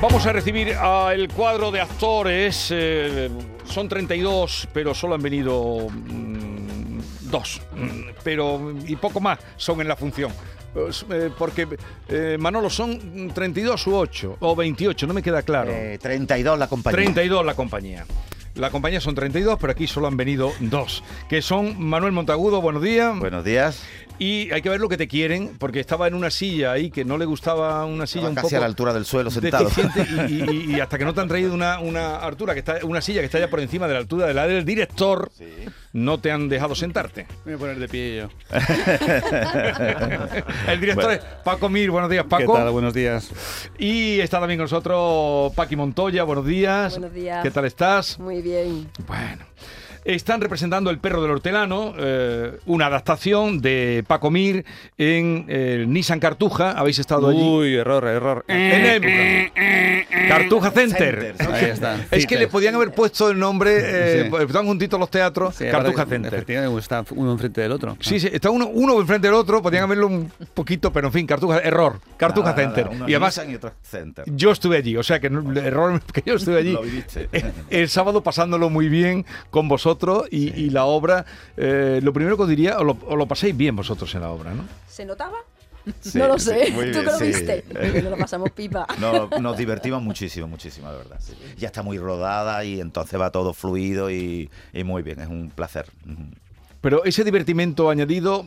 [0.00, 2.68] Vamos a recibir al cuadro de actores.
[2.70, 3.28] eh,
[3.64, 7.60] son 32, pero solo han venido mm, dos.
[7.74, 10.32] Mm, Pero y poco más son en la función.
[10.72, 11.66] Pues, eh, porque
[12.08, 15.72] eh, Manolo son 32 u 8 o 28, no me queda claro.
[15.72, 16.96] Eh, 32 la compañía.
[16.96, 18.06] 32 la compañía.
[18.54, 22.82] La compañía son 32, pero aquí solo han venido dos, que son Manuel Montagudo, buenos
[22.82, 23.16] días.
[23.18, 23.82] Buenos días.
[24.20, 27.04] Y hay que ver lo que te quieren, porque estaba en una silla ahí que
[27.04, 29.68] no le gustaba una silla Estaba un casi poco a la altura del suelo sentado.
[30.28, 33.00] y, y- y hasta que no te han traído una, una altura que está una
[33.00, 35.30] silla que está ya por encima de la altura de la del director,
[35.92, 37.26] no te han dejado sentarte.
[37.44, 38.28] Me voy a poner de pie yo.
[40.68, 41.22] El director Bueno.
[41.22, 42.54] es Paco Mir, buenos días ¿Qué Paco.
[42.54, 42.70] tal?
[42.70, 43.30] Buenos días.
[43.78, 46.92] Y está también con nosotros Paqui Montoya, buenos días.
[46.98, 47.42] Buenos días.
[47.42, 48.18] ¿Qué tal estás?
[48.18, 48.88] Muy bien.
[49.06, 49.44] Bueno.
[50.04, 54.64] Están representando El perro del hortelano, eh, una adaptación de Paco Mir
[54.96, 56.72] en eh, Nissan Cartuja.
[56.72, 57.38] Habéis estado allí.
[57.40, 58.44] Uy, error, error.
[58.48, 60.08] En época.
[60.28, 61.34] Cartuja Center.
[61.36, 61.96] Center, Ahí está.
[62.10, 64.30] Es que le podían haber puesto el nombre, eh, Sí.
[64.30, 66.32] pues, están juntitos los teatros, Sí, Cartuja Center.
[66.34, 67.96] Efectivamente, está uno enfrente del otro.
[68.00, 71.26] Sí, sí, está uno, uno enfrente del otro, podían haberlo un poquito, pero en fin,
[71.26, 72.92] Cartuja, error, Cartuja Nada, nada, Center.
[72.94, 74.24] uno y además, y otro Center.
[74.28, 76.72] yo estuve allí, o sea que no- el error que yo estuve allí.
[76.72, 77.28] Lo viviste.
[77.70, 79.87] El sábado pasándolo muy bien con vosotros
[80.30, 81.24] y, y la obra,
[81.56, 84.30] eh, lo primero que os diría, os lo, os lo paséis bien vosotros en la
[84.30, 84.64] obra, ¿no?
[84.88, 85.38] ¿Se notaba?
[86.00, 86.70] Sí, no lo sí, sé.
[86.72, 87.24] muy ¿Tú bien, que lo sí.
[87.24, 87.64] viste?
[88.02, 88.86] Nos lo pasamos pipa.
[89.00, 91.16] No, nos divertimos muchísimo, muchísimo, de verdad.
[91.20, 91.32] sí.
[91.56, 95.50] Ya está muy rodada y entonces va todo fluido y, y muy bien, es un
[95.50, 95.86] placer.
[96.80, 98.44] Pero ese divertimento añadido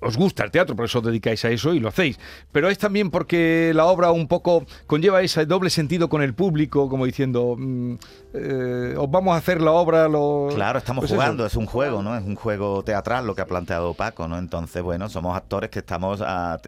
[0.00, 2.18] os gusta el teatro, por eso os dedicáis a eso y lo hacéis.
[2.52, 6.88] Pero es también porque la obra un poco conlleva ese doble sentido con el público,
[6.88, 7.94] como diciendo, mm,
[8.34, 10.08] eh, os vamos a hacer la obra.
[10.08, 10.48] Lo...
[10.54, 11.20] Claro, estamos Pues eso.
[11.20, 12.16] jugando, es un juego, ¿no?
[12.16, 14.38] Es un juego teatral lo que ha planteado Paco, ¿no?
[14.38, 16.58] Entonces, bueno, somos actores que estamos ah,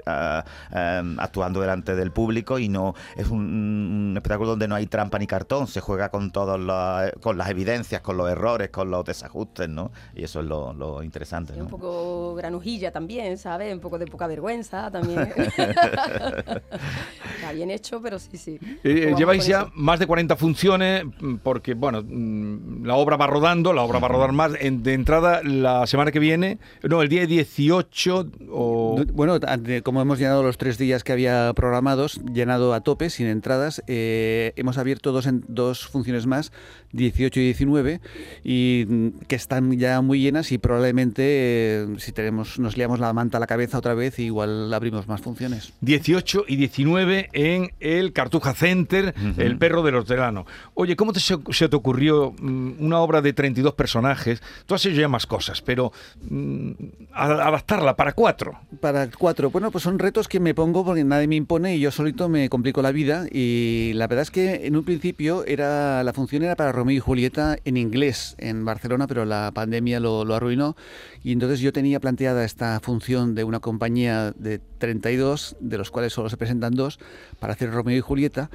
[0.73, 5.19] em, actuando delante del público y no es un, un espectáculo donde no hay trampa
[5.19, 9.05] ni cartón, se juega con todos los, con las evidencias, con los errores, con los
[9.05, 9.91] desajustes, ¿no?
[10.15, 13.73] Y eso es lo, lo interesante, un poco granujilla también, ¿sabes?
[13.75, 15.33] Un poco de poca vergüenza también.
[17.41, 18.59] Está bien hecho, pero sí, sí.
[18.85, 19.73] Eh, Jugamos lleváis ya eso.
[19.75, 24.07] más de 40 funciones mm, porque, bueno, mm, la obra va rodando, la obra va
[24.09, 24.53] a rodar más.
[24.61, 28.97] En- de entrada, la semana que viene, no, el día 18 o...
[28.99, 29.39] No, Bueno,
[29.83, 34.53] como hemos llenado los tres días que había programados, llenado a tope, sin entradas, eh,
[34.57, 36.53] hemos abierto dos, en- dos funciones más,
[36.93, 38.01] 18 y 19,
[38.45, 43.13] y mm, que están ya muy llenas y probablemente eh, si tenemos nos liamos la
[43.13, 45.73] manta a la cabeza otra vez, igual abrimos más funciones.
[45.81, 49.41] 18 y 19 en el Cartuja Center, Ujú.
[49.41, 50.47] El perro del hortelano.
[50.75, 51.37] Oye, ¿cómo te, se,
[51.69, 54.43] te ocurrió mm, una obra de 32 personajes?
[54.67, 55.93] Tú has hecho ya más cosas, pero
[56.29, 56.71] mm,
[57.13, 58.59] a- adaptarla para cuatro.
[58.81, 61.91] Para cuatro, bueno, pues son retos que me pongo porque nadie me impone y yo
[61.91, 63.27] solito me complico la vida.
[63.31, 67.01] Y la verdad es que en un principio era la función era para Romeo y
[67.01, 70.77] Julieta en inglés en Barcelona, pero la pandemia lo, lo arruinó.
[71.23, 76.13] Y entonces yo tenía planteada esta función de una compañía de 32, de los cuales
[76.13, 76.99] solo se presentan dos,
[77.39, 78.51] para hacer Romeo y Julieta.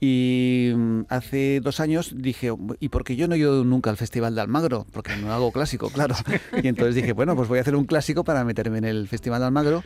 [0.00, 3.96] Y mm, hace dos años dije, ¿y por qué yo no he ido nunca al
[3.96, 4.86] Festival de Almagro?
[4.92, 6.14] Porque no hago clásico, claro.
[6.62, 9.40] Y entonces dije, bueno, pues voy a hacer un clásico para meterme en el Festival
[9.40, 9.84] de Almagro.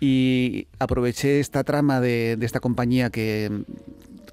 [0.00, 3.64] Y aproveché esta trama de, de esta compañía que,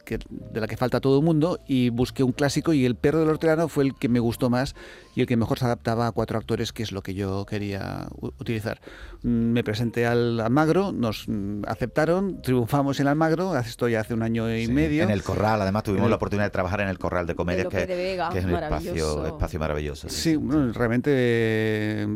[0.06, 3.20] que- de la que falta todo el mundo y busqué un clásico y El perro
[3.20, 4.76] del hortelano fue el que me gustó más
[5.16, 8.08] y el que mejor se adaptaba a cuatro actores, que es lo que yo quería
[8.40, 8.80] utilizar.
[9.24, 14.22] Mm, Me presenté al Almagro, nos mm, aceptaron, triunfamos en Almagro, esto ya hace un
[14.22, 15.04] año y Sí, medio.
[15.04, 17.68] En el Corral, además tuvimos el- la oportunidad de trabajar en el Corral de Comedias,
[17.68, 19.26] que, de Vega, que es un espacio, maravilloso.
[19.28, 20.10] espacio maravilloso.
[20.10, 22.08] Sí, bueno, realmente eh,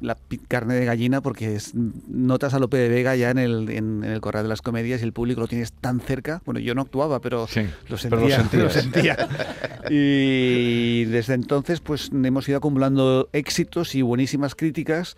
[0.00, 0.16] la
[0.48, 4.10] carne de gallina porque es- notas a Lope de Vega ya en el, en, en
[4.12, 6.42] el Corral de las Comedias y el público lo tienes tan cerca.
[6.44, 8.36] Bueno, yo no actuaba, pero Sí, lo pero lo sentía.
[8.40, 8.64] sentías.
[8.64, 9.16] lo sentía.
[9.90, 15.16] Y desde entonces pues hemos ido acumulando éxitos y buenísimas críticas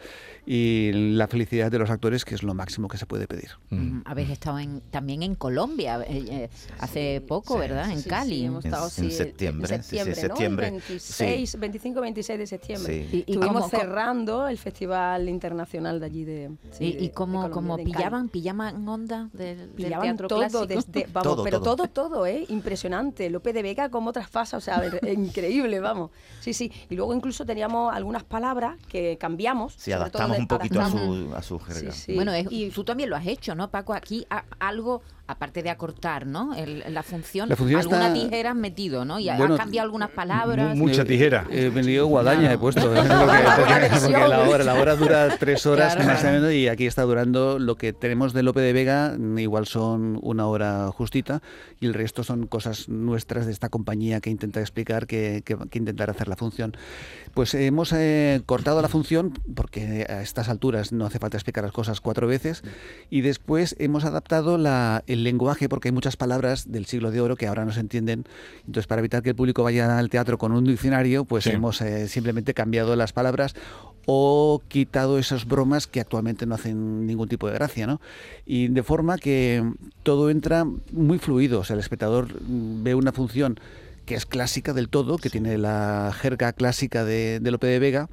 [0.50, 3.50] y la felicidad de los actores que es lo máximo que se puede pedir.
[3.68, 4.00] Mm.
[4.06, 7.90] Habéis estado en- también en Colombia eh, eh, hace poco, ¿verdad?
[7.90, 8.36] En Sí, Cali.
[8.38, 10.70] Sí, hemos En- estado en sí, septiembre, En sí, sí, septiembre, septiembre.
[10.70, 10.76] ¿no?
[10.78, 13.06] 26, 25, 26 de septiembre.
[13.10, 13.16] Sí.
[13.26, 16.50] Y- y Estuvimos cerrando el Festival Internacional de allí de.
[16.72, 17.94] Sí, de- y de cómo, Colombia, cómo de Cali.
[17.94, 20.66] pillaban, pillaban onda del, del Pillaban teatro todo, clásico.
[20.66, 21.76] desde, vamos, Todo, pero todo.
[21.76, 22.46] todo, todo, ¿eh?
[22.48, 23.28] Impresionante.
[23.28, 24.82] Lope de Vega, cómo traspasa, o sea,
[25.14, 26.10] increíble, vamos.
[26.40, 26.72] Sí, sí.
[26.88, 31.34] Y luego incluso teníamos algunas palabras que cambiamos, Sí, en adaptamos un poquito a su,
[31.36, 31.92] a su jerga.
[31.92, 32.14] Sí, sí.
[32.14, 33.94] Bueno, es- Y- tú también lo has hecho, ¿no, Paco?
[33.94, 36.54] Aquí a- algo, aparte de acortar, ¿no?
[36.54, 39.20] El- la función, La función alguna está- tijera has metido, ¿no?
[39.20, 40.74] Y ha- Bueno, has cambiado algunas palabras.
[40.76, 41.46] mu- mucha Eh, tijera.
[41.50, 42.80] He venido guadaña, he puesto.
[42.94, 42.98] ¿eh?
[42.98, 46.08] Porque, porque- la, hora, la hora dura tres horas Claro.
[46.10, 49.38] más o menos y aquí está durando lo que tenemos de Lope de Vega, mm,
[49.38, 51.42] igual son una hora justita
[51.80, 55.78] y el resto son cosas nuestras de esta compañía que intenta explicar, que, que, que
[55.78, 56.74] intentar hacer la función.
[57.34, 61.72] Pues hemos eh, cortado la función porque a estas alturas no hace falta explicar las
[61.72, 62.62] cosas cuatro veces
[63.10, 67.36] y después hemos adaptado la- el lenguaje porque hay muchas palabras del siglo de oro
[67.36, 68.24] que ahora no se entienden.
[68.66, 71.50] Entonces, para evitar que el público vaya al teatro con un diccionario, pues Sí.
[71.50, 73.54] hemos eh, simplemente cambiado las palabras
[74.06, 78.00] o quitado esas bromas que actualmente no hacen ningún tipo de gracia, ¿no?
[78.46, 79.62] Y de forma que
[80.02, 83.60] todo entra muy fluido, o sea, el espectador mm, ve una función
[84.06, 88.08] que es clásica del todo, que tiene la jerga clásica de, de Lope de Vega,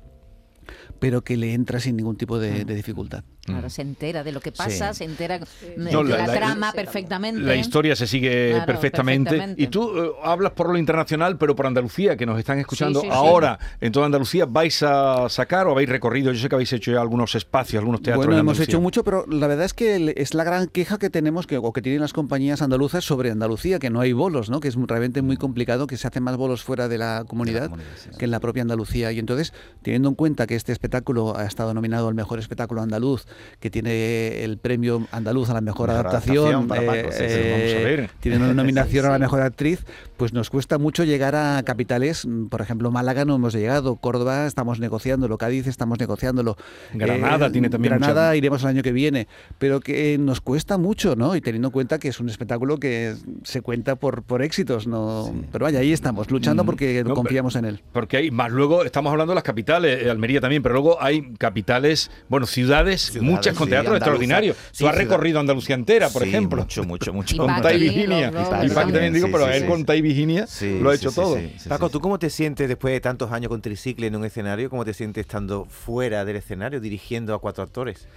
[1.00, 3.24] pero que le entra sin ningún tipo de, de dificultad.
[3.46, 4.98] Claro, se entera de lo que pasa, Sí.
[5.00, 5.46] se entera de
[5.78, 7.42] No, la, la- la- trama Sí, perfectamente.
[7.42, 9.30] La historia se sigue Claro, perfectamente.
[9.30, 9.62] perfectamente.
[9.62, 13.06] Y tú eh, hablas por lo internacional, pero por Andalucía, que nos están escuchando Sí,
[13.08, 13.16] sí, sí.
[13.18, 14.46] ahora en toda Andalucía.
[14.48, 16.32] ¿Vais a sacar o habéis recorrido?
[16.32, 18.26] Yo sé que habéis hecho ya algunos espacios, algunos teatros.
[18.26, 20.98] Bueno, en hemos hecho mucho, pero la verdad es que el- es la gran queja
[20.98, 24.50] que tenemos que, o que tienen las compañías andaluzas sobre Andalucía, que no hay bolos,
[24.50, 24.60] ¿no?
[24.60, 27.90] que es realmente muy complicado, que se hacen más bolos fuera de la comunidad, comunidad,
[27.96, 28.18] sí, sí.
[28.18, 29.12] que en la propia Andalucía.
[29.12, 29.54] Y entonces,
[29.84, 33.28] teniendo en cuenta que este espectáculo ha estado nominado al mejor espectáculo andaluz,
[33.60, 37.40] que tiene el premio andaluz a la mejor, Mejor adaptación, adaptación para Paco, sí, sí,
[37.52, 38.10] vamos a ver.
[38.20, 39.86] tiene una nominación Sí, a la mejor actriz,
[40.18, 44.80] pues nos cuesta mucho llegar a capitales, por ejemplo, Málaga no hemos llegado, Córdoba estamos
[44.80, 46.58] negociándolo, Cádiz estamos negociándolo.
[46.94, 49.28] Granada tiene también Granada iremos el año que viene,
[49.58, 51.36] pero que nos cuesta mucho, ¿no?
[51.36, 55.34] Y teniendo en cuenta que es un espectáculo que se cuenta por, por éxitos, ¿no?
[55.52, 57.82] Pero vaya, ahí estamos, luchando Mm, porque no, confiamos en él.
[57.92, 61.34] Porque hay más luego, estamos hablando de las capitales, eh, Almería también, pero luego hay
[61.38, 64.54] capitales, bueno, ciudades, Ciudades, muchas con teatro extraordinario.
[64.72, 66.62] Sí, Tú has recorrido Andalucía entera, por Sí, ejemplo.
[66.62, 67.38] Mucho, mucho, mucho.
[67.38, 68.30] Con Tai Virginia.
[68.64, 68.70] Y.
[68.70, 70.46] Paqui también digo, pero él con Tai Virginia
[70.82, 71.38] lo ha hecho todo.
[71.68, 71.90] Paco.
[71.90, 74.70] ¿tú cómo te sientes después de tantos años con tricicle en un escenario?
[74.70, 78.08] ¿Cómo te sientes estando fuera del escenario dirigiendo a cuatro actores?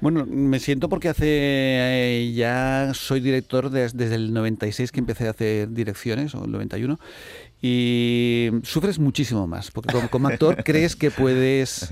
[0.00, 5.28] Bueno, me siento porque hace eh, ya soy director des- desde el 96 que empecé
[5.28, 6.98] a hacer direcciones, o el 91,
[7.62, 11.90] y sufres muchísimo más, porque como, como actor crees que puedes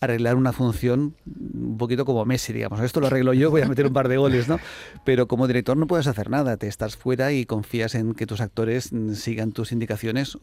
[0.00, 2.80] arreglar una función un poquito como Messi, digamos.
[2.80, 4.58] Esto lo arreglo yo, voy a meter un par de goles, ¿no?
[5.04, 8.40] Pero como director no puedes hacer nada, te estás fuera y confías en que tus
[8.40, 10.36] actores sigan tus indicaciones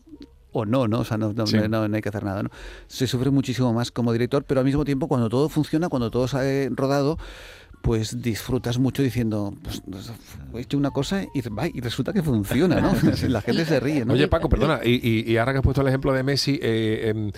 [0.53, 0.99] o no, ¿no?
[0.99, 1.57] O sea, no, no, Sí.
[1.69, 2.49] no- no hay que hacer nada, ¿no?
[2.87, 6.27] Se sufre muchísimo más como director, pero al mismo tiempo cuando todo funciona, cuando todo
[6.27, 7.17] sale rodado,
[7.81, 9.81] pues disfrutas mucho diciendo, pues
[10.55, 12.93] he hecho una cosa y, va, y resulta que funciona, ¿no?
[13.27, 14.13] La gente se ríe, ¿no?
[14.13, 17.09] Oye, Paco, perdona, y, y- y ahora que has puesto el ejemplo de Messi, eh,
[17.09, 17.31] em,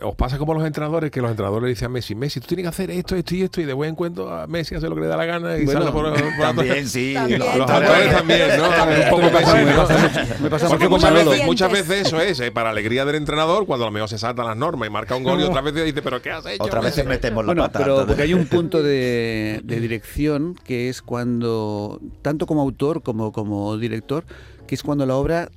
[0.00, 2.64] ¿os pasa como los entrenadores que los entrenadores le dicen a Messi, Messi, tú tienes
[2.64, 5.02] que hacer esto, esto y esto, y de buen cuento a Messi hace lo que
[5.02, 7.12] le da la gana y Bueno, sale por, por También, sí.
[7.14, 7.38] También.
[7.40, 7.92] Los también.
[7.92, 8.64] actores también, ¿no?
[8.64, 9.76] Un poco Messi, me ¿no?
[9.76, 11.88] pasa mucho, me pasa Porque muchas veces, muchas Dientes.
[11.88, 14.56] veces eso es, eh, para alegría del entrenador, cuando a lo mejor se saltan las
[14.56, 16.64] normas y marca un gol y otras veces dice, pero ¿qué has hecho?
[16.64, 17.08] Otra vez Messi?".
[17.08, 17.78] metemos la Bueno, pata.
[17.78, 23.30] pero porque hay un punto de, de dirección que es cuando, tanto como autor como
[23.32, 24.24] como director,
[24.66, 25.50] que es cuando la obra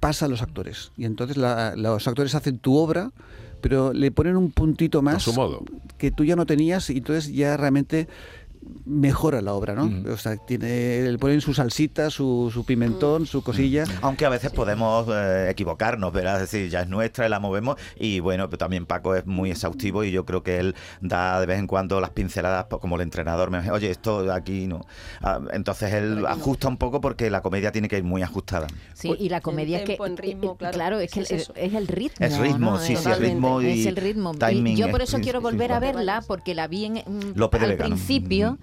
[0.00, 0.92] pasa a los actores.
[0.96, 3.10] Y entonces la- los actores hacen tu obra,
[3.60, 5.64] pero le ponen un puntito más su modo.
[5.98, 8.06] que tú ya no tenías y entonces ya realmente
[8.84, 10.12] mejora la obra, ¿no?
[10.12, 13.84] O sea, tiene, le ponen su salsita, su, su pimentón, su cosilla.
[14.02, 16.42] Aunque a veces podemos eh, equivocarnos, ¿verdad?
[16.42, 17.76] Es decir, ya es nuestra y la movemos.
[17.98, 21.46] Y bueno, pero también Paco es muy exhaustivo y yo creo que él da de
[21.46, 24.80] vez en cuando las pinceladas, pues, como el entrenador me dice, oye, esto aquí no.
[25.22, 28.66] Ah, entonces él ajusta un poco porque la comedia tiene que ir muy ajustada.
[28.94, 31.00] Sí, y la comedia es que en ritmo, eh, claro.
[31.00, 31.52] es que es es, eso.
[31.56, 32.26] es el ritmo.
[32.26, 32.78] Es ritmo, ¿no?
[32.78, 33.34] sí, sí, es Totalmente.
[33.34, 34.32] ritmo y es el ritmo.
[34.34, 37.34] Y timing yo por es eso quiero volver a verla porque la vi en, mm,
[37.34, 38.57] de al Vega,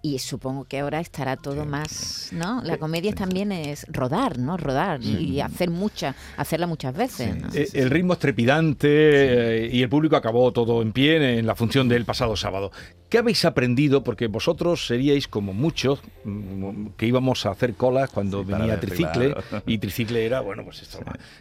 [0.00, 2.62] Y supongo que ahora estará todo más, ¿no?
[2.62, 4.56] La comedia también es rodar, ¿no?
[4.56, 7.36] Rodar y hacer mucha, hacerla muchas veces.
[7.36, 7.48] ¿no?
[7.52, 11.56] Eh, El ritmo es trepidante eh, y el público acabó todo en pie en la
[11.56, 12.70] función del pasado sábado.
[13.08, 14.04] ¿Qué habéis aprendido?
[14.04, 18.80] Porque vosotros seríais como muchos mm, que íbamos a hacer colas cuando para venía ver,
[18.80, 19.62] tricicle claro.
[19.66, 20.98] y tricicle era, bueno, pues esto.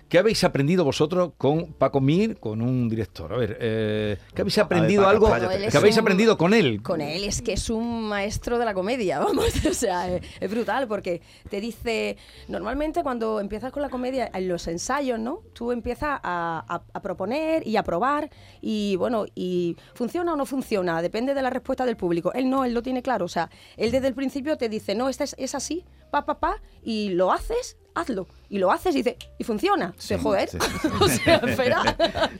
[0.08, 3.34] ¿Qué habéis aprendido vosotros con Paco Mir, con un director?
[3.34, 6.54] A ver, eh, ¿qué habéis A ver, aprendido Paco, algo que habéis un- aprendido con
[6.54, 6.82] él?
[6.82, 10.50] Con él es que es un maestro de la comedia, vamos, o sea, es, es
[10.50, 12.16] brutal porque te dice,
[12.48, 15.42] normalmente cuando empiezas con la comedia, en los ensayos, ¿no?
[15.54, 18.30] Tú empiezas a, a- a proponer y a probar
[18.62, 22.32] y bueno, y funciona o no funciona, depende de la respuesta del público.
[22.34, 25.10] Él no, él lo tiene claro, o sea, él desde el principio te dice, no,
[25.10, 28.28] esta es, es así, pa, pa, pa, y lo haces, hazlo.
[28.50, 29.94] Y lo haces y dice, y funciona.
[29.98, 30.58] Sí, Dice, joder, sí.
[31.02, 31.84] o sea, espera,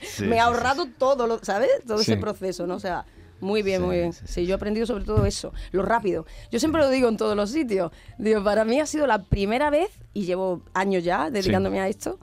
[0.06, 1.70] sí, ahorrado todo, lo, ¿sabes?
[1.86, 2.76] Todo ese proceso, ¿no?
[2.76, 3.04] O sea,
[3.40, 4.12] Muy bien, muy bien.
[4.12, 6.26] sí, Sí, yo he aprendido sobre todo eso, lo rápido.
[6.50, 7.92] Yo siempre lo digo en todos los sitios.
[8.18, 12.18] Digo, para mí ha sido la primera vez, y llevo años ya dedicándome a esto,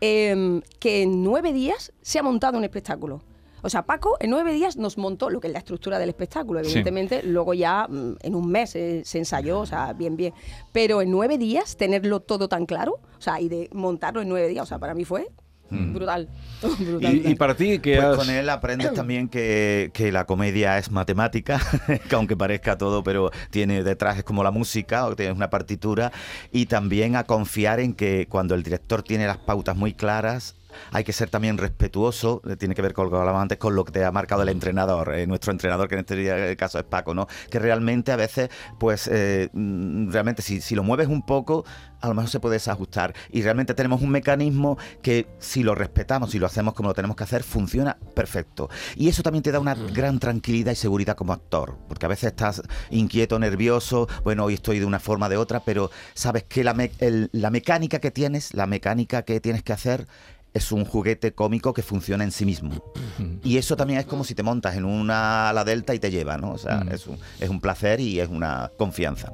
[0.00, 3.22] em, que en nueve días se ha montado un espectáculo.
[3.62, 6.60] O sea, Paco en nueve días nos montó lo que es la estructura del espectáculo.
[6.60, 6.66] Sí.
[6.66, 10.32] Evidentemente, luego ya mm, en un mes eh, se ensayó, o sea, bien, bien.
[10.72, 14.48] Pero en nueve días, tenerlo todo tan claro, o sea, y de montarlo en nueve
[14.48, 15.28] días, o sea, para mí fue
[15.70, 16.28] brutal.
[16.62, 17.36] brutal, Y, y brutal.
[17.36, 21.60] para ti, que Pues has- con él aprendes también que, que la comedia es matemática,
[22.08, 26.10] que aunque parezca todo, pero tiene detrás es como la música, o tienes una partitura,
[26.52, 30.54] y también a confiar en que cuando el director tiene las pautas muy claras,
[30.92, 33.74] hay que ser también respetuoso, eh, tiene que ver con lo que hablábamos antes, con
[33.74, 36.78] lo que te ha marcado el entrenador, eh, nuestro entrenador, que en este día- caso
[36.78, 37.26] es Paco, ¿no?
[37.50, 41.64] Que realmente a veces, pues, eh, mm, realmente si, si lo mueves un poco,
[42.00, 43.12] a lo mejor se puede desajustar.
[43.30, 47.16] Y realmente tenemos un mecanismo que si lo respetamos, si lo hacemos como lo tenemos
[47.16, 48.68] que hacer, funciona perfecto.
[48.96, 52.30] Y eso también te da una gran tranquilidad y seguridad como actor, porque a veces
[52.30, 56.62] estás inquieto, nervioso, bueno, hoy estoy de una forma o de otra, pero sabes que
[56.64, 60.06] la, me- el- la mecánica que tienes, la mecánica que tienes que hacer,
[60.54, 62.82] es un juguete cómico que funciona en sí mismo.
[63.44, 66.36] Y eso también es como si te montas en una ala delta y te lleva,
[66.38, 66.52] ¿no?
[66.52, 66.88] O sea, Mm.
[66.92, 69.32] es, un, es un placer y es una confianza.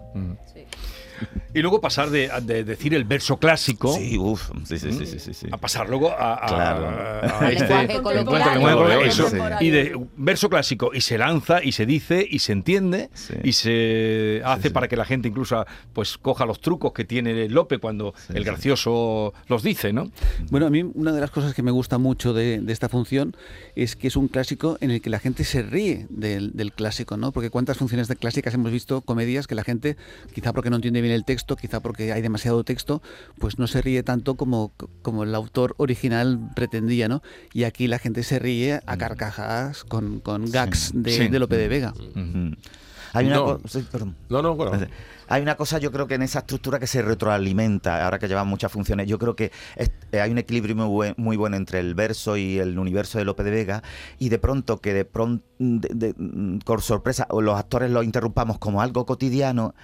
[1.55, 5.19] Y luego pasar de, de decir el verso clásico Sí, uff, sí, sí, sí, sí,
[5.21, 5.47] sí, sí.
[5.53, 6.89] a pasar luego a, a- Claro.
[6.89, 7.75] a Al este
[9.61, 13.35] y de verso clásico y se lanza y se dice y se entiende Sí.
[13.43, 14.71] y se hace sí.
[14.75, 18.45] para que la gente incluso pues coja los trucos que tiene Lope cuando el sí.
[18.45, 20.11] gracioso los dice, ¿no?
[20.51, 23.37] Bueno, a mí una de las cosas que me gusta mucho de, de esta función
[23.77, 27.17] es que es un clásico en el que la gente se ríe del, del clásico,
[27.17, 27.33] ¿no?
[27.33, 29.97] Porque cuántas funciones de clásicas hemos visto, comedias, que la gente,
[30.35, 33.01] quizá porque no entiende bien el texto, quizá porque hay demasiado texto,
[33.39, 37.23] pues no se ríe tanto como, como el autor original pretendía, ¿no?
[37.53, 41.29] Y aquí la gente se ríe a carcajadas con, con gags de, Sí.
[41.29, 41.95] de Lope de Vega.
[43.13, 43.61] Hay una No.
[43.69, 43.87] sí.
[44.29, 44.73] No, no, bueno.
[45.29, 48.47] Hay una cosa, yo creo que en esa estructura que se retroalimenta, ahora que llevan
[48.49, 51.79] muchas funciones, yo creo que es- eh, hay un equilibrio muy, buen- muy bueno entre
[51.79, 53.83] el verso y el universo de Lope de Vega,
[54.19, 55.45] y de pronto que de pronto,
[56.65, 59.75] por sorpresa, o los actores lo interrumpamos como algo cotidiano,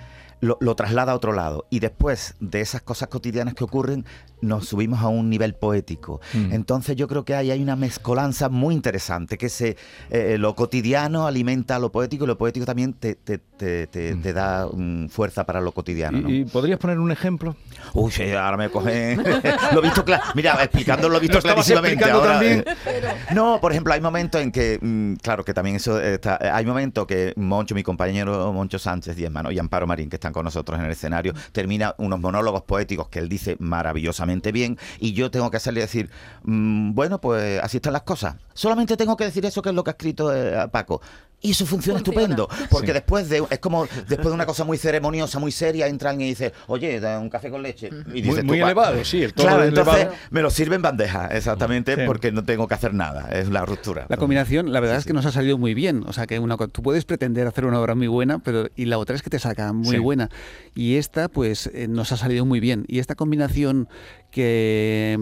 [0.41, 1.67] lo, lo traslada a otro lado.
[1.71, 4.05] Y después de esas cosas cotidianas que ocurren,
[4.41, 6.21] nos subimos a un nivel poético.
[6.33, 6.53] Mm.
[6.53, 9.77] Entonces yo creo que ahí hay una mezcolanza muy interesante, que se,
[10.11, 14.15] eh, lo cotidiano alimenta a lo poético y lo poético también te, te- te- te-
[14.17, 16.19] te da mm, fuerza para lo cotidiano.
[16.23, 16.31] ¿no?
[16.31, 17.55] ¿Y, y podrías poner un ejemplo?
[17.93, 19.17] Uy, sí, ahora me coge.
[19.75, 20.23] lo he visto claro.
[20.35, 22.11] Mira, explicando lo he visto clarísimamente.
[22.11, 22.65] ahora, también.
[23.35, 26.39] No, por ejemplo, hay momentos en que, mm, claro, que también eso está.
[26.41, 30.17] eh, Hay momentos que Moncho, mi compañero Moncho Sánchez y hermano y Amparo Marín, que
[30.17, 34.79] están con nosotros en el escenario, termina unos monólogos poéticos que él dice maravillosamente bien
[34.99, 36.11] y yo tengo que hacerle decir,
[36.45, 38.37] mm, bueno, pues así están las cosas.
[38.55, 41.01] Solamente tengo que decir eso que es lo que ha escrito eh, Paco.
[41.43, 42.21] Y eso funciona, Funciona.
[42.23, 42.93] estupendo, porque Sí.
[42.93, 46.31] después de es como después de una cosa muy ceremoniosa, muy seria, entra alguien y
[46.33, 47.89] dice, oye, da un café con leche.
[47.89, 48.67] Y Muy, dices muy "Va".
[48.67, 50.17] elevado, sí, el tono Claro, entonces elevado.
[50.31, 52.03] me lo sirve en bandeja, exactamente, Sí.
[52.07, 54.05] porque no tengo que hacer nada, es la ruptura.
[54.11, 56.05] La combinación, la verdad es que nos ha salido muy bien.
[56.07, 58.99] O sea, que una, tú puedes pretender hacer una obra muy buena, pero y la
[58.99, 59.99] otra es que te saca muy Sí.
[59.99, 60.29] buena.
[60.75, 62.85] Y esta, pues, eh, nos ha salido muy bien.
[62.87, 63.89] Y esta combinación
[64.31, 65.19] que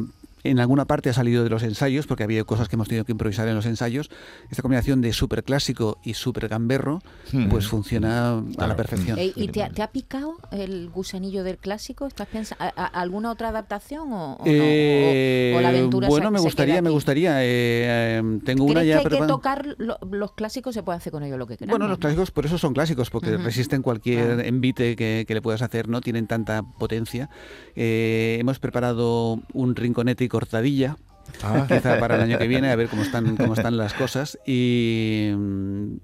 [0.51, 3.13] en alguna parte ha salido de los ensayos, porque había cosas que hemos tenido que
[3.13, 4.11] improvisar en los ensayos,
[4.51, 7.01] esta combinación de súper clásico y súper gamberro,
[7.33, 7.49] Hmm.
[7.49, 9.19] pues funciona a la perfección.
[9.21, 12.07] ¿Y te, ha- te ha picado el gusanillo del clásico?
[12.07, 14.45] ¿Estás pensando alguna otra adaptación o, o no?
[14.47, 17.45] Eh, O- o la aventura se- bueno, me se gustaría, queda me gustaría.
[17.45, 20.75] eh, eh, tengo una ¿Crees ya que hay que tocar lo- los clásicos?
[20.75, 21.79] Se puede hacer con ellos lo que queramos.
[21.79, 23.45] Bueno, los clásicos por eso son clásicos, porque Ujú.
[23.45, 24.41] resisten cualquier Claro.
[24.43, 27.29] envite que, que le puedas hacer, no tienen tanta potencia.
[27.77, 30.97] Eh, hemos preparado un rinconete y cortadilla,
[31.43, 31.67] Ah.
[31.69, 34.39] quizá para el año que viene, a ver cómo están, cómo están las cosas.
[34.47, 35.97] Y mm,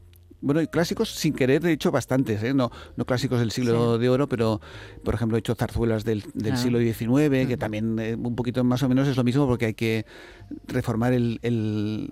[0.43, 2.53] bueno, y clásicos sin querer he hecho bastantes, ¿eh?
[2.53, 4.61] no, no clásicos del siglo de oro, pero
[5.03, 6.57] por ejemplo he hecho zarzuelas del, del Ah.
[6.57, 9.75] siglo XIX, que también eh, un poquito más o menos es lo mismo porque hay
[9.75, 10.05] que
[10.69, 12.11] reformar el, el-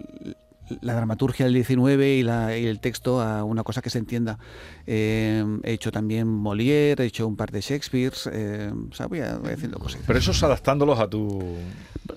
[0.81, 4.39] la dramaturgia del XIX y, la- y el texto a una cosa que se entienda.
[4.87, 9.21] Eh, he hecho también Molière, he hecho un par de Shakespeare, eh, o sea, voy,
[9.21, 10.01] a- voy haciendo cosas.
[10.07, 11.43] Pero eso es adaptándolos a tu...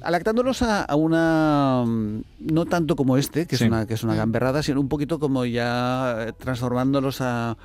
[0.02, 2.22] Adaptándolos a, a una mm,
[2.52, 3.66] no tanto como este, que Sí.
[3.66, 7.58] es una que es una gamberrada, sino un poquito como ya eh, transformándolos a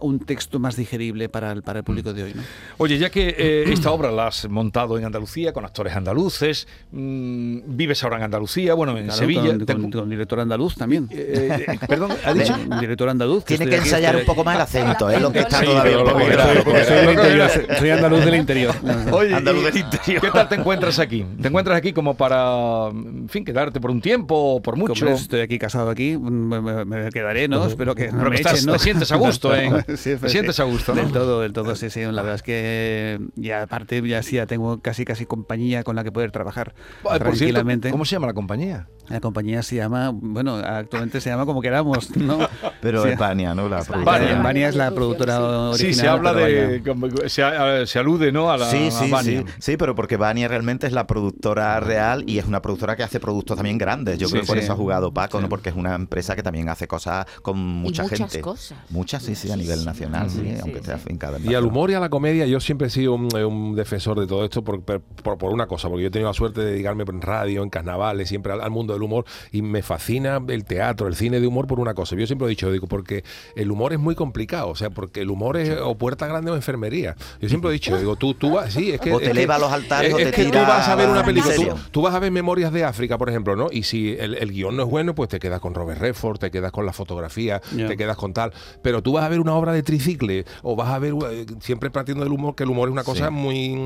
[0.00, 2.32] un texto más digerible para el, para el público de hoy.
[2.34, 2.42] ¿no?
[2.78, 7.58] Oye, ya que eh, esta obra la has montado en Andalucía con actores andaluces, mm,
[7.66, 9.46] vives ahora en Andalucía, bueno, en Claro, Sevilla.
[9.46, 11.08] Con, te- con- con director andaluz también.
[11.10, 12.56] eh, eh, perdón, ¿ha dicho?
[12.80, 13.44] Director andaluz.
[13.44, 16.04] Tiene que ensayar un poco más el acento, es lo que está Sí, todavía un
[16.04, 16.20] poco
[17.78, 18.74] soy, andaluz del interior.
[19.12, 20.20] Oye, Andaluz del interior.
[20.22, 21.24] ¿qué tal te encuentras aquí?
[21.40, 25.04] ¿Te encuentras aquí como para, en fin, quedarte por un tiempo o por mucho?
[25.04, 27.66] Como estoy aquí casado aquí, me, me- me quedaré, ¿no?
[27.66, 28.72] Espero que no Pero me que estás- echen, ¿no?
[28.74, 29.70] te sientes a gusto, ¿eh?
[29.96, 30.62] Sí, Te sientes sí.
[30.62, 31.02] a gusto, ¿no?
[31.02, 32.00] Del todo, del todo, sí, sí.
[32.02, 36.04] La verdad es que ya aparte ya sí, ya tengo casi casi compañía con la
[36.04, 37.90] que poder trabajar Por cierto, tranquilamente.
[37.90, 38.88] ¿cómo se llama la compañía?
[39.08, 42.38] La compañía se llama, bueno, actualmente se llama como queramos, ¿no?
[42.80, 43.10] Pero Sí.
[43.10, 43.68] es Bania, ¿no?
[43.68, 45.42] La Es la productora sí.
[45.42, 45.76] original.
[45.76, 46.82] Sí, se habla de.
[47.28, 48.50] Se, se alude, ¿no?
[48.50, 49.44] A la Sí, sí, sí.
[49.58, 53.20] Sí, pero porque Bania realmente es la productora real y es una productora que hace
[53.20, 54.18] productos también grandes.
[54.18, 55.42] Yo Sí, creo que por eso ha jugado Paco, Sí.
[55.42, 55.48] ¿no?
[55.48, 58.40] Porque es una empresa que también hace cosas con mucha muchas gente.
[58.40, 58.76] cosas.
[58.90, 61.90] Muchas, sí, sí, a nivel nacional, sí, Sí, sí, aunque esté afincada Y al humor
[61.90, 64.62] y a la comedia, yo siempre he sido un, eh, un defensor de todo esto
[64.62, 67.70] por, por, una cosa, porque yo he tenido la suerte de dedicarme en radio, en
[67.70, 71.46] carnavales, siempre al, al mundo del humor, y me fascina el teatro, el cine de
[71.46, 72.16] humor por una cosa.
[72.16, 75.30] Yo siempre he dicho, digo, porque el humor es muy complicado, o sea, porque el
[75.30, 77.16] humor es o puerta grande o enfermería.
[77.40, 79.12] Yo siempre he dicho, digo, tú, tú vas, sí, es que...
[79.12, 80.94] O te eleva a los altares es, o te es que tú tira vas a
[80.94, 83.68] ver una película, tú, tú vas a ver Memorias de África, por ejemplo, ¿no?
[83.70, 86.50] Y si el, el guion no es bueno, pues te quedas con Robert Redford, te
[86.50, 88.52] quedas con la fotografía, te quedas con tal.
[88.82, 91.90] Pero tú vas a ver una obra de tricicle o vas a ver, eh, siempre
[91.90, 93.32] partiendo del humor, que el humor es una cosa Sí.
[93.34, 93.84] muy,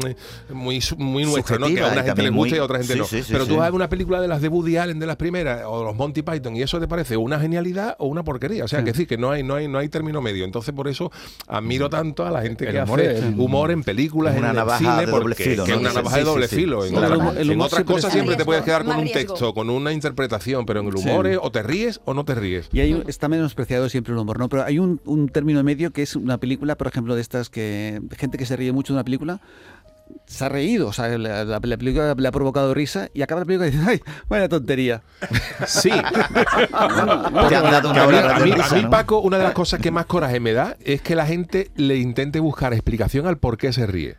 [0.53, 1.67] muy, muy nuestra, ¿no?
[1.67, 3.05] Que a una gente le gusta y a otra gente sí, no.
[3.07, 3.51] sí, sí, Pero sí.
[3.51, 5.85] tú vas a ver una película de las de Woody Allen, de las primeras, o
[5.85, 8.65] los Monty Python, y eso te parece una genialidad o una porquería.
[8.65, 8.85] O sea, Sí.
[8.85, 10.45] que decir que no hay, no hay, no hay término medio.
[10.45, 11.11] Entonces, por eso
[11.47, 14.57] admiro tanto a la gente El que humor hace es- humor en películas, una en
[14.57, 15.77] navaja cine, de doble filo, que ¿no?
[15.77, 16.83] es una Sí, navaja sí, de doble sí, filo.
[16.83, 16.89] sí.
[16.89, 18.85] En, Claro, otra- el humor- el en humor otras siempre cosas siempre te puedes quedar
[18.85, 21.09] con un texto, con una interpretación, pero en el Sí.
[21.09, 22.69] humor es o te ríes o no te ríes.
[22.73, 24.49] Y hay, un- está menospreciado siempre el humor, ¿no?
[24.49, 28.01] Pero hay un, un término medio que es una película, por ejemplo, de estas que
[28.19, 29.41] gente que se ríe mucho de una película
[30.27, 33.43] se ha reído, o sea, la, la- la película le ha provocado risa y acaba
[33.43, 35.03] la película y dice, ¡ay, vaya tontería!
[35.67, 35.91] Sí.
[38.35, 38.87] A mí.
[38.91, 41.97] Paco, una de las cosas que más coraje me da es que la gente le
[41.99, 44.17] intente buscar explicación al por qué se ríe.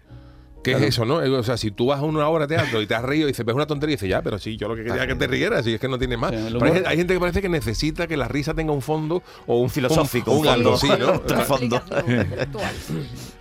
[0.63, 1.15] ¿Qué es eso, no?
[1.15, 3.31] O sea, si tú vas a una obra de teatro y te has reído y
[3.31, 5.15] dices, ves una tontería y dices, ya, pero sí, yo lo que quería era que
[5.15, 6.31] te rieras y es que no tiene más.
[6.31, 8.81] Sí, humor- hay, gente- hay gente que parece que necesita que la risa tenga un
[8.81, 10.93] fondo o un Filosófico, un, un un algo fondo.
[10.95, 11.11] así, ¿no?
[11.21, 11.81] Un trasfondo.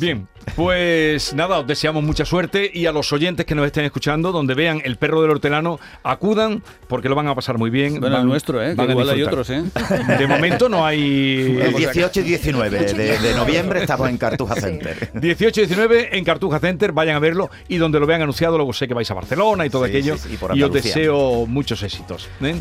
[0.00, 4.32] Bien, pues nada, os deseamos mucha suerte y a los oyentes que nos estén escuchando,
[4.32, 8.00] donde vean el perro del hortelano, acudan porque lo van a pasar muy bien.
[8.00, 8.74] Bueno, el van- nuestro, ¿eh?
[8.74, 9.62] Van igual hay otros, ¿eh?
[10.18, 11.58] De momento no hay.
[11.60, 15.10] El 18 y 19 de, de noviembre estamos en Cartuja Center.
[15.14, 18.72] 18 y 19 en Cartuja Center, vayan a verlo y donde lo vean anunciado, luego
[18.72, 20.16] sé que vais a Barcelona y todo Sí, aquello.
[20.16, 22.28] sí, sí, y por y os deseo muchos éxitos.
[22.42, 22.54] ¿eh?